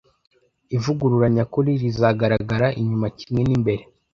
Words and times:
ivugurura 0.75 1.27
nyakuri 1.35 1.71
rizagaragara 1.81 2.67
inyuma 2.79 3.07
kimwe 3.17 3.41
n'imbere 3.45 3.83